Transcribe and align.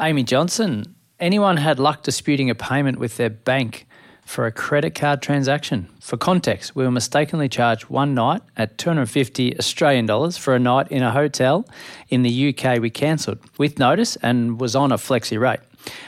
Amy 0.00 0.24
Johnson, 0.24 0.96
anyone 1.20 1.56
had 1.56 1.78
luck 1.78 2.02
disputing 2.02 2.50
a 2.50 2.54
payment 2.56 2.98
with 2.98 3.16
their 3.16 3.30
bank 3.30 3.86
for 4.26 4.44
a 4.44 4.50
credit 4.50 4.96
card 4.96 5.22
transaction? 5.22 5.88
For 6.00 6.16
context, 6.16 6.74
we 6.74 6.82
were 6.82 6.90
mistakenly 6.90 7.48
charged 7.48 7.84
one 7.84 8.12
night 8.12 8.42
at 8.56 8.76
250 8.76 9.56
Australian 9.56 10.06
dollars 10.06 10.36
for 10.36 10.52
a 10.52 10.58
night 10.58 10.88
in 10.90 11.04
a 11.04 11.12
hotel 11.12 11.64
in 12.08 12.22
the 12.22 12.48
UK 12.48 12.80
we 12.80 12.90
cancelled 12.90 13.38
with 13.56 13.78
notice 13.78 14.16
and 14.16 14.60
was 14.60 14.74
on 14.74 14.90
a 14.90 14.96
flexi 14.96 15.38
rate. 15.38 15.60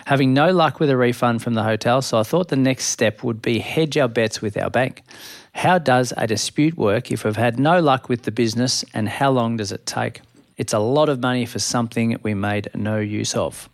Having 0.06 0.34
no 0.34 0.50
luck 0.50 0.80
with 0.80 0.90
a 0.90 0.96
refund 0.96 1.42
from 1.42 1.54
the 1.54 1.62
hotel, 1.62 2.02
so 2.02 2.18
I 2.18 2.24
thought 2.24 2.48
the 2.48 2.56
next 2.56 2.86
step 2.86 3.22
would 3.22 3.40
be 3.40 3.60
hedge 3.60 3.96
our 3.96 4.08
bets 4.08 4.42
with 4.42 4.56
our 4.56 4.70
bank. 4.70 5.04
How 5.52 5.78
does 5.78 6.12
a 6.16 6.26
dispute 6.26 6.76
work 6.76 7.12
if 7.12 7.24
we've 7.24 7.36
had 7.36 7.60
no 7.60 7.80
luck 7.80 8.08
with 8.08 8.22
the 8.22 8.32
business 8.32 8.84
and 8.92 9.08
how 9.08 9.30
long 9.30 9.58
does 9.58 9.70
it 9.70 9.86
take? 9.86 10.22
It's 10.56 10.72
a 10.72 10.78
lot 10.78 11.08
of 11.08 11.20
money 11.20 11.46
for 11.46 11.58
something 11.58 12.18
we 12.22 12.34
made 12.34 12.68
no 12.74 12.98
use 12.98 13.34
of. 13.34 13.68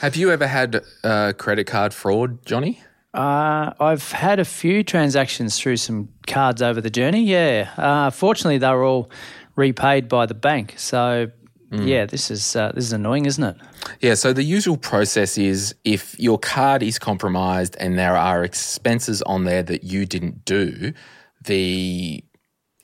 Have 0.00 0.16
you 0.16 0.30
ever 0.30 0.46
had 0.46 0.82
uh, 1.04 1.32
credit 1.36 1.66
card 1.66 1.92
fraud, 1.92 2.44
Johnny? 2.46 2.80
Uh, 3.14 3.72
I've 3.78 4.10
had 4.12 4.40
a 4.40 4.44
few 4.44 4.82
transactions 4.82 5.58
through 5.58 5.76
some 5.76 6.08
cards 6.26 6.62
over 6.62 6.80
the 6.80 6.90
journey. 6.90 7.22
Yeah, 7.24 7.70
uh, 7.76 8.10
fortunately 8.10 8.58
they 8.58 8.70
were 8.70 8.84
all 8.84 9.10
repaid 9.56 10.08
by 10.08 10.26
the 10.26 10.34
bank. 10.34 10.74
So 10.78 11.30
yeah, 11.72 12.04
this 12.04 12.30
is 12.30 12.54
uh, 12.54 12.72
this 12.74 12.84
is 12.84 12.92
annoying, 12.92 13.24
isn't 13.24 13.42
it? 13.42 13.56
Yeah, 14.00 14.14
so 14.14 14.34
the 14.34 14.42
usual 14.42 14.76
process 14.76 15.38
is 15.38 15.74
if 15.84 16.18
your 16.20 16.38
card 16.38 16.82
is 16.82 16.98
compromised 16.98 17.76
and 17.80 17.98
there 17.98 18.14
are 18.14 18.44
expenses 18.44 19.22
on 19.22 19.44
there 19.44 19.62
that 19.62 19.82
you 19.82 20.04
didn't 20.04 20.44
do, 20.44 20.92
the 21.44 22.22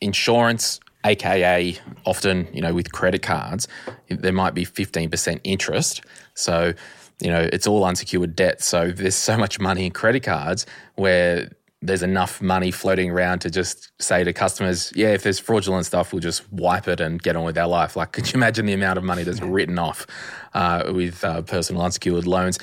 insurance, 0.00 0.80
aka 1.04 1.76
often, 2.04 2.48
you 2.52 2.60
know, 2.60 2.74
with 2.74 2.92
credit 2.92 3.22
cards, 3.22 3.68
there 4.08 4.32
might 4.32 4.54
be 4.54 4.64
15% 4.64 5.40
interest. 5.44 6.02
So, 6.34 6.74
you 7.20 7.30
know, 7.30 7.48
it's 7.52 7.66
all 7.66 7.84
unsecured 7.84 8.36
debt. 8.36 8.62
So 8.62 8.90
there's 8.90 9.14
so 9.14 9.36
much 9.36 9.60
money 9.60 9.86
in 9.86 9.92
credit 9.92 10.22
cards 10.22 10.66
where 10.96 11.50
there's 11.80 12.02
enough 12.02 12.42
money 12.42 12.70
floating 12.72 13.10
around 13.10 13.38
to 13.40 13.50
just 13.50 13.92
say 14.02 14.24
to 14.24 14.32
customers, 14.32 14.92
yeah, 14.96 15.08
if 15.08 15.22
there's 15.22 15.38
fraudulent 15.38 15.86
stuff, 15.86 16.12
we'll 16.12 16.20
just 16.20 16.50
wipe 16.52 16.88
it 16.88 17.00
and 17.00 17.22
get 17.22 17.36
on 17.36 17.44
with 17.44 17.56
our 17.56 17.68
life. 17.68 17.94
Like, 17.94 18.12
could 18.12 18.26
you 18.26 18.36
imagine 18.36 18.66
the 18.66 18.72
amount 18.72 18.98
of 18.98 19.04
money 19.04 19.22
that's 19.22 19.40
written 19.40 19.78
off 19.78 20.06
uh, 20.54 20.90
with 20.92 21.22
uh, 21.22 21.42
personal 21.42 21.82
unsecured 21.82 22.26
loans? 22.26 22.58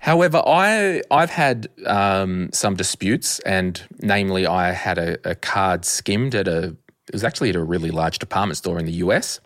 However, 0.00 0.42
I 0.46 1.02
I've 1.10 1.30
had 1.30 1.68
um, 1.86 2.50
some 2.52 2.74
disputes, 2.74 3.38
and 3.40 3.82
namely, 4.00 4.46
I 4.46 4.70
had 4.70 4.96
a, 4.96 5.18
a 5.28 5.34
card 5.34 5.84
skimmed 5.84 6.34
at 6.34 6.48
a 6.48 6.74
it 7.10 7.14
was 7.14 7.24
actually 7.24 7.50
at 7.50 7.56
a 7.56 7.64
really 7.64 7.90
large 7.90 8.20
department 8.20 8.56
store 8.56 8.78
in 8.78 8.86
the 8.86 8.92
US, 8.92 9.40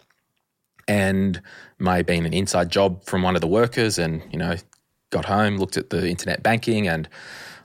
and 0.87 1.41
may 1.79 1.97
have 1.97 2.07
been 2.07 2.27
an 2.27 2.35
inside 2.35 2.69
job 2.69 3.03
from 3.07 3.23
one 3.23 3.35
of 3.35 3.41
the 3.41 3.47
workers, 3.47 3.99
and 3.99 4.23
you 4.31 4.39
know, 4.39 4.55
got 5.09 5.25
home, 5.25 5.57
looked 5.57 5.79
at 5.79 5.89
the 5.89 6.07
internet 6.07 6.43
banking, 6.43 6.87
and 6.87 7.09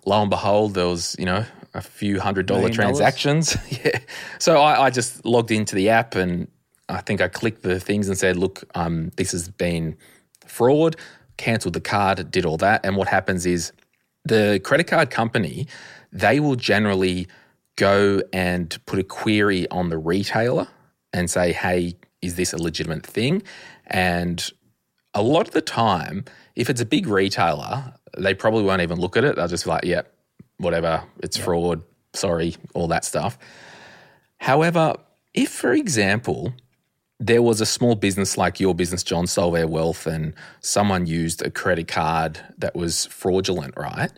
lo 0.05 0.22
and 0.22 0.30
behold, 0.30 0.73
there 0.75 0.88
was 0.88 1.17
you 1.20 1.25
know 1.25 1.44
a 1.73 1.81
few 1.81 2.17
hundred 2.22 2.45
dollar 2.45 2.70
transactions. 2.70 3.58
yeah, 3.83 4.00
so 4.39 4.61
I, 4.61 4.86
I 4.86 4.89
just 4.89 5.25
logged 5.25 5.52
into 5.52 5.75
the 5.75 5.89
app, 5.89 6.16
and 6.16 6.47
I 6.88 7.02
think 7.02 7.20
I 7.20 7.27
clicked 7.27 7.64
the 7.64 7.77
things 7.77 8.08
and 8.08 8.17
said, 8.17 8.38
"Look, 8.38 8.64
um, 8.75 9.11
this 9.17 9.33
has 9.33 9.50
been 9.50 9.97
fraud." 10.45 10.95
Cancelled 11.36 11.73
the 11.73 11.81
card, 11.81 12.31
did 12.31 12.45
all 12.45 12.58
that, 12.58 12.86
and 12.86 12.95
what 12.95 13.09
happens 13.09 13.45
is 13.45 13.73
the 14.23 14.61
credit 14.64 14.88
card 14.88 15.09
company 15.09 15.67
they 16.11 16.39
will 16.39 16.55
generally 16.55 17.27
go 17.80 18.22
and 18.34 18.78
put 18.86 19.00
a 19.00 19.04
query 19.04 19.68
on 19.70 19.90
the 19.90 19.98
retailer 19.98 20.68
and 21.14 21.30
say, 21.30 21.54
"Hey, 21.54 21.96
is 22.22 22.36
this 22.36 22.54
a 22.54 22.58
legitimate 22.58 23.06
thing?" 23.06 23.42
And 23.88 24.38
a 25.14 25.24
lot 25.24 25.48
of 25.48 25.54
the 25.54 25.62
time, 25.62 26.26
if 26.56 26.70
it's 26.70 26.82
a 26.82 26.86
big 26.86 27.08
retailer, 27.08 27.94
they 28.18 28.34
probably 28.34 28.64
won't 28.64 28.82
even 28.82 29.00
look 29.00 29.16
at 29.18 29.24
it. 29.24 29.38
They'll 29.38 29.48
just 29.48 29.64
be 29.64 29.70
like, 29.72 29.86
"Yeah, 29.86 30.02
whatever, 30.58 31.04
it's 31.24 31.38
fraud. 31.38 31.82
Sorry, 32.14 32.56
all 32.76 32.88
that 32.90 33.06
stuff." 33.06 33.40
However, 34.38 34.95
if, 35.34 35.50
for 35.50 35.73
example, 35.73 36.54
there 37.20 37.42
was 37.42 37.62
a 37.62 37.66
small 37.66 37.95
business 37.95 38.38
like 38.38 38.60
your 38.60 38.76
business, 38.76 39.04
John 39.04 39.26
Solvay 39.26 39.68
Wealth, 39.68 40.06
and 40.06 40.34
someone 40.60 41.06
used 41.06 41.42
a 41.42 41.50
credit 41.50 41.88
card 41.88 42.39
that 42.58 42.76
was 42.76 43.06
fraudulent, 43.08 43.73
right? 43.78 44.12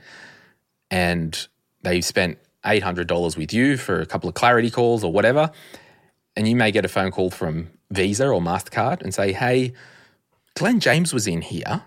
And 0.89 1.47
they 1.83 2.01
spent 2.01 2.37
$800 2.65 3.37
with 3.37 3.53
you 3.53 3.77
for 3.77 3.99
a 3.99 4.05
couple 4.05 4.29
of 4.29 4.35
clarity 4.35 4.69
calls 4.69 5.03
or 5.03 5.11
whatever. 5.11 5.51
And 6.35 6.47
you 6.47 6.55
may 6.55 6.71
get 6.71 6.85
a 6.85 6.87
phone 6.87 7.11
call 7.11 7.29
from 7.29 7.69
Visa 7.89 8.27
or 8.27 8.41
MasterCard 8.41 9.01
and 9.01 9.13
say, 9.13 9.33
hey, 9.33 9.73
Glen 10.55 10.79
James 10.79 11.13
was 11.13 11.27
in 11.27 11.41
here. 11.41 11.83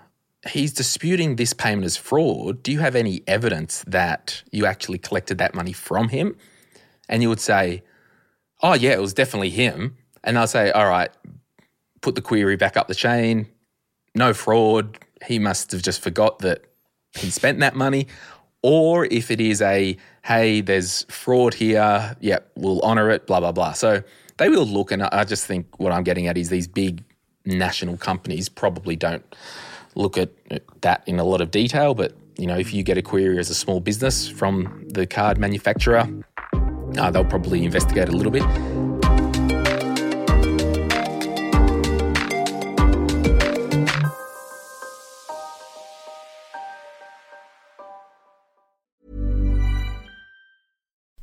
He's 0.49 0.73
disputing 0.73 1.37
this 1.37 1.55
payment 1.55 1.87
as 1.87 1.97
fraud. 1.97 2.63
Do 2.63 2.71
you 2.71 2.81
have 2.81 2.95
any 2.95 3.23
evidence 3.27 3.83
that 3.87 4.43
you 4.53 4.67
actually 4.67 4.99
collected 4.99 5.39
that 5.39 5.55
money 5.55 5.73
from 5.73 6.11
him? 6.11 6.37
And 7.09 7.23
you 7.23 7.31
would 7.31 7.41
say, 7.41 7.83
oh, 8.63 8.75
yeah, 8.75 8.93
it 8.93 9.01
was 9.01 9.15
definitely 9.15 9.51
him. 9.51 9.97
And 10.23 10.37
they'll 10.37 10.47
say, 10.47 10.71
all 10.71 10.89
right, 10.89 11.11
put 12.03 12.15
the 12.15 12.23
query 12.23 12.57
back 12.57 12.77
up 12.77 12.89
the 12.89 12.95
chain. 12.95 13.47
No 14.15 14.34
fraud. 14.34 14.99
He 15.27 15.39
must 15.39 15.73
have 15.73 15.83
just 15.83 16.03
forgot 16.03 16.41
that 16.41 16.65
he 17.15 17.31
spent 17.31 17.61
that 17.61 17.75
money. 17.75 18.09
Or 18.63 19.07
if 19.07 19.31
it 19.31 19.41
is 19.41 19.63
a, 19.63 19.97
hey, 20.25 20.62
there's 20.62 21.05
fraud 21.11 21.53
here, 21.53 22.17
yep, 22.21 22.51
we'll 22.57 22.81
honor 22.81 23.11
it, 23.11 23.27
blah, 23.27 23.41
blah, 23.41 23.53
blah. 23.53 23.73
So 23.73 24.03
they 24.39 24.49
will 24.49 24.67
look, 24.67 24.91
and 24.91 25.03
I 25.03 25.25
just 25.25 25.47
think 25.47 25.79
what 25.79 25.93
I'm 25.93 26.03
getting 26.03 26.27
at 26.27 26.39
is 26.39 26.49
these 26.49 26.67
big 26.67 27.05
national 27.45 27.99
companies 27.99 28.49
probably 28.49 28.97
don't 28.97 29.23
look 29.95 30.17
at 30.17 30.31
that 30.81 31.03
in 31.07 31.19
a 31.19 31.25
lot 31.25 31.43
of 31.43 31.51
detail. 31.51 31.95
But, 31.95 32.17
you 32.39 32.47
know, 32.47 32.57
if 32.57 32.73
you 32.73 32.83
get 32.83 32.97
a 32.97 33.03
query 33.03 33.39
as 33.39 33.51
a 33.51 33.55
small 33.55 33.81
business 33.81 34.27
from 34.27 34.87
the 34.89 35.07
card 35.07 35.37
manufacturer, 35.37 36.09
uh, 36.97 37.11
they'll 37.11 37.25
probably 37.25 37.63
investigate 37.63 38.09
a 38.09 38.13
little 38.13 38.33
bit. 38.33 38.84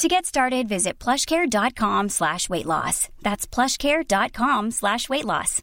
To 0.00 0.08
get 0.08 0.26
started, 0.26 0.68
visit 0.68 0.98
plushcare.com 0.98 2.08
slash 2.08 2.48
weight 2.48 2.66
loss. 2.66 3.08
That's 3.22 3.46
plushcare.com 3.46 4.72
slash 4.72 5.08
weight 5.08 5.24
loss. 5.24 5.62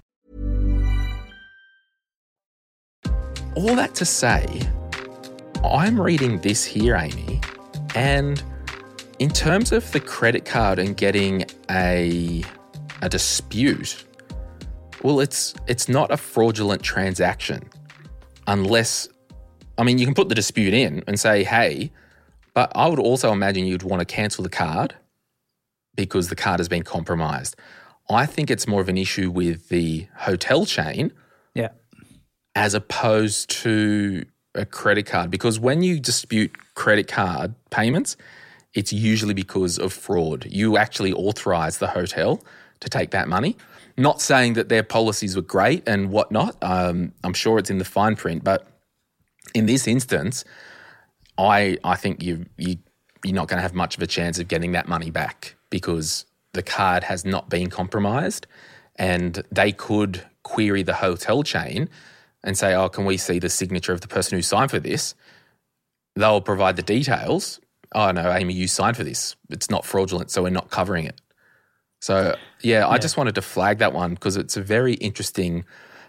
All 3.55 3.75
that 3.75 3.93
to 3.95 4.05
say, 4.05 4.61
I'm 5.65 5.99
reading 5.99 6.39
this 6.39 6.63
here, 6.63 6.95
Amy, 6.95 7.41
and 7.93 8.41
in 9.19 9.29
terms 9.29 9.73
of 9.73 9.91
the 9.91 9.99
credit 9.99 10.45
card 10.45 10.79
and 10.79 10.95
getting 10.95 11.43
a 11.69 12.43
a 13.01 13.09
dispute, 13.09 14.05
well, 15.03 15.19
it's 15.19 15.53
it's 15.67 15.89
not 15.89 16.09
a 16.09 16.15
fraudulent 16.15 16.81
transaction 16.81 17.69
unless, 18.47 19.09
I 19.77 19.83
mean, 19.83 19.97
you 19.97 20.05
can 20.05 20.15
put 20.15 20.29
the 20.29 20.35
dispute 20.35 20.73
in 20.73 21.03
and 21.07 21.19
say, 21.19 21.43
hey, 21.43 21.91
but 22.53 22.71
I 22.75 22.87
would 22.87 22.99
also 22.99 23.31
imagine 23.31 23.65
you'd 23.65 23.83
want 23.83 23.99
to 24.01 24.05
cancel 24.05 24.43
the 24.43 24.49
card 24.49 24.95
because 25.95 26.29
the 26.29 26.35
card 26.35 26.59
has 26.59 26.69
been 26.69 26.83
compromised. 26.83 27.55
I 28.09 28.25
think 28.25 28.49
it's 28.51 28.67
more 28.67 28.81
of 28.81 28.89
an 28.89 28.97
issue 28.97 29.29
with 29.29 29.69
the 29.69 30.07
hotel 30.17 30.65
chain 30.65 31.11
Yeah. 31.53 31.69
as 32.55 32.73
opposed 32.73 33.49
to 33.61 34.25
a 34.53 34.65
credit 34.65 35.05
card 35.05 35.31
because 35.31 35.59
when 35.59 35.81
you 35.81 35.99
dispute 35.99 36.51
credit 36.75 37.07
card 37.07 37.55
payments, 37.69 38.17
it's 38.73 38.91
usually 38.91 39.33
because 39.33 39.77
of 39.77 39.93
fraud. 39.93 40.45
You 40.49 40.77
actually 40.77 41.13
authorize 41.13 41.77
the 41.77 41.87
hotel 41.87 42.43
to 42.81 42.89
take 42.89 43.11
that 43.11 43.27
money. 43.27 43.55
Not 43.97 44.21
saying 44.21 44.53
that 44.53 44.69
their 44.69 44.83
policies 44.83 45.35
were 45.35 45.41
great 45.41 45.83
and 45.87 46.09
whatnot. 46.09 46.55
Um, 46.61 47.13
I'm 47.23 47.33
sure 47.33 47.59
it's 47.59 47.69
in 47.69 47.77
the 47.77 47.85
fine 47.85 48.15
print, 48.15 48.43
but 48.43 48.65
in 49.53 49.65
this 49.65 49.87
instance, 49.87 50.43
I 51.41 51.77
I 51.83 51.95
think 51.95 52.23
you 52.23 52.45
you 52.57 52.77
you're 53.23 53.35
not 53.35 53.47
going 53.47 53.57
to 53.57 53.61
have 53.61 53.73
much 53.73 53.97
of 53.97 54.03
a 54.03 54.07
chance 54.07 54.39
of 54.39 54.47
getting 54.47 54.71
that 54.71 54.87
money 54.87 55.11
back 55.11 55.55
because 55.69 56.25
the 56.53 56.63
card 56.63 57.03
has 57.03 57.23
not 57.23 57.49
been 57.49 57.69
compromised, 57.69 58.47
and 58.95 59.43
they 59.51 59.71
could 59.71 60.23
query 60.43 60.83
the 60.83 60.95
hotel 60.95 61.43
chain 61.43 61.89
and 62.43 62.57
say, 62.57 62.73
"Oh, 62.73 62.89
can 62.89 63.05
we 63.05 63.17
see 63.17 63.39
the 63.39 63.49
signature 63.49 63.93
of 63.93 64.01
the 64.01 64.07
person 64.07 64.37
who 64.37 64.41
signed 64.41 64.71
for 64.71 64.79
this?" 64.79 65.15
They'll 66.15 66.41
provide 66.41 66.75
the 66.75 66.83
details, 66.83 67.61
oh 67.93 68.11
no, 68.11 68.31
Amy, 68.31 68.53
you 68.53 68.67
signed 68.67 68.97
for 68.97 69.03
this. 69.03 69.35
It's 69.49 69.69
not 69.69 69.85
fraudulent, 69.85 70.31
so 70.31 70.43
we're 70.43 70.49
not 70.49 70.69
covering 70.69 71.05
it. 71.05 71.19
So 71.99 72.35
yeah, 72.61 72.87
I 72.87 72.97
just 72.97 73.17
wanted 73.17 73.35
to 73.35 73.41
flag 73.41 73.79
that 73.79 73.93
one 73.93 74.13
because 74.13 74.37
it's 74.37 74.57
a 74.57 74.61
very 74.61 74.93
interesting 74.95 75.65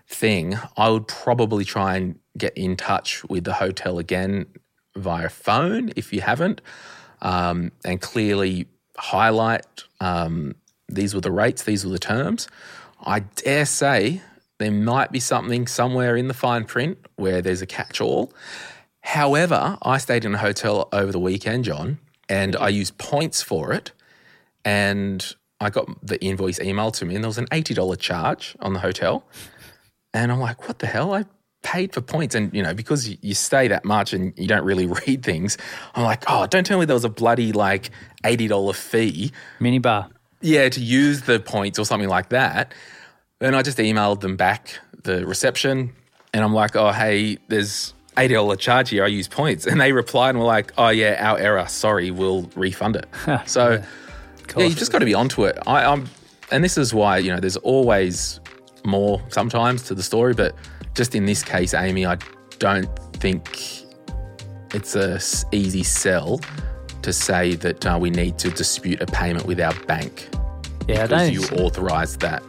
thing. 0.06 0.58
I 0.76 0.88
would 0.88 1.06
probably 1.06 1.64
try 1.64 1.96
and 1.96 2.18
get 2.38 2.56
in 2.56 2.76
touch 2.76 3.24
with 3.28 3.44
the 3.44 3.52
hotel 3.52 3.98
again 3.98 4.46
via 4.96 5.28
phone 5.28 5.92
if 5.96 6.12
you 6.12 6.20
haven't, 6.20 6.60
um, 7.20 7.72
and 7.84 8.00
clearly 8.00 8.66
highlight 8.96 9.84
um, 10.00 10.54
these 10.88 11.14
were 11.14 11.20
the 11.20 11.30
rates, 11.30 11.62
these 11.64 11.84
were 11.84 11.92
the 11.92 11.98
terms. 11.98 12.48
I 13.04 13.20
dare 13.20 13.66
say 13.66 14.22
there 14.58 14.70
might 14.70 15.10
be 15.10 15.20
something 15.20 15.66
somewhere 15.66 16.16
in 16.16 16.28
the 16.28 16.34
fine 16.34 16.64
print 16.64 16.98
where 17.16 17.42
there's 17.42 17.62
a 17.62 17.66
catch 17.66 18.00
all. 18.00 18.32
However, 19.00 19.78
I 19.82 19.98
stayed 19.98 20.24
in 20.24 20.34
a 20.34 20.38
hotel 20.38 20.88
over 20.92 21.10
the 21.10 21.18
weekend, 21.18 21.64
John, 21.64 21.98
and 22.28 22.54
I 22.56 22.68
used 22.68 22.98
points 22.98 23.42
for 23.42 23.72
it. 23.72 23.92
And 24.64 25.34
I 25.60 25.70
got 25.70 26.06
the 26.06 26.22
invoice 26.24 26.58
emailed 26.60 26.94
to 26.94 27.04
me, 27.04 27.16
and 27.16 27.24
there 27.24 27.28
was 27.28 27.38
an 27.38 27.46
$80 27.46 27.98
charge 27.98 28.56
on 28.60 28.72
the 28.72 28.80
hotel. 28.80 29.24
And 30.14 30.30
I'm 30.30 30.40
like, 30.40 30.68
what 30.68 30.78
the 30.78 30.86
hell? 30.86 31.14
I 31.14 31.24
paid 31.62 31.92
for 31.92 32.00
points. 32.00 32.34
And, 32.34 32.52
you 32.54 32.62
know, 32.62 32.74
because 32.74 33.16
you 33.22 33.34
stay 33.34 33.68
that 33.68 33.84
much 33.84 34.12
and 34.12 34.32
you 34.36 34.46
don't 34.46 34.64
really 34.64 34.86
read 35.06 35.22
things, 35.22 35.56
I'm 35.94 36.04
like, 36.04 36.24
oh, 36.28 36.46
don't 36.46 36.64
tell 36.64 36.78
me 36.78 36.84
there 36.84 36.94
was 36.94 37.04
a 37.04 37.08
bloody 37.08 37.52
like 37.52 37.90
$80 38.24 38.74
fee. 38.74 39.32
Minibar. 39.60 40.10
Yeah, 40.40 40.68
to 40.68 40.80
use 40.80 41.22
the 41.22 41.38
points 41.40 41.78
or 41.78 41.84
something 41.84 42.08
like 42.08 42.30
that. 42.30 42.74
And 43.40 43.56
I 43.56 43.62
just 43.62 43.78
emailed 43.78 44.20
them 44.20 44.36
back, 44.36 44.78
the 45.02 45.26
reception, 45.26 45.92
and 46.34 46.44
I'm 46.44 46.54
like, 46.54 46.76
oh, 46.76 46.92
hey, 46.92 47.38
there's 47.48 47.92
$80 48.16 48.58
charge 48.58 48.90
here. 48.90 49.04
I 49.04 49.08
use 49.08 49.28
points. 49.28 49.66
And 49.66 49.80
they 49.80 49.92
replied 49.92 50.30
and 50.30 50.38
were 50.38 50.44
like, 50.44 50.72
oh, 50.78 50.88
yeah, 50.88 51.16
our 51.20 51.38
error. 51.38 51.66
Sorry, 51.68 52.10
we'll 52.10 52.50
refund 52.56 52.96
it. 52.96 53.06
so, 53.46 53.72
yeah, 53.72 53.84
yeah 54.56 54.64
you've 54.64 54.76
just 54.76 54.92
got 54.92 55.00
to 55.00 55.04
be 55.04 55.14
onto 55.14 55.44
it. 55.44 55.58
I, 55.66 55.84
I'm, 55.84 56.08
and 56.50 56.62
this 56.62 56.78
is 56.78 56.94
why, 56.94 57.18
you 57.18 57.32
know, 57.32 57.40
there's 57.40 57.56
always 57.58 58.40
more 58.84 59.22
sometimes 59.28 59.82
to 59.84 59.94
the 59.94 60.02
story, 60.02 60.34
but 60.34 60.54
just 60.94 61.14
in 61.14 61.26
this 61.26 61.42
case, 61.42 61.74
Amy, 61.74 62.06
I 62.06 62.18
don't 62.58 62.88
think 63.14 63.84
it's 64.74 64.94
a 64.96 65.20
easy 65.54 65.82
sell 65.82 66.40
to 67.02 67.12
say 67.12 67.54
that 67.56 67.86
uh, 67.86 67.98
we 68.00 68.10
need 68.10 68.38
to 68.38 68.50
dispute 68.50 69.00
a 69.00 69.06
payment 69.06 69.46
with 69.46 69.60
our 69.60 69.74
bank. 69.86 70.28
Yeah, 70.88 71.06
because 71.06 71.30
you 71.30 71.42
so. 71.42 71.56
authorised 71.56 72.20
that. 72.20 72.42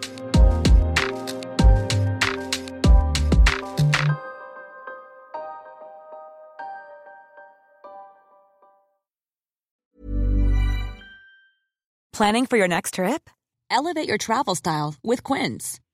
Planning 12.12 12.46
for 12.46 12.58
your 12.58 12.68
next 12.68 12.94
trip? 12.94 13.28
Elevate 13.72 14.08
your 14.08 14.20
travel 14.20 14.54
style 14.54 14.96
with 15.04 15.24
Quince. 15.24 15.80